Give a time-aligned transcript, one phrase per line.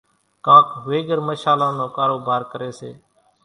[0.45, 2.91] ڪانڪ ويڳر مشلان نو ڪاروڀار ڪريَ سي۔